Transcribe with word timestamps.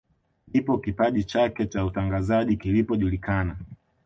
Ndipo 0.47 0.77
kipaji 0.77 1.23
chake 1.23 1.65
cha 1.65 1.85
utangazaji 1.85 2.57
kilipojulikana 2.57 3.57